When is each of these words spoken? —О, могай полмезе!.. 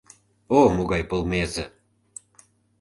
—О, 0.57 0.59
могай 0.75 1.03
полмезе!.. 1.11 1.65